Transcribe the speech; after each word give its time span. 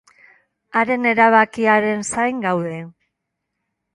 Haren 0.79 1.05
erabakiaren 1.09 2.01
zain 2.15 2.41
gaude. 2.47 2.83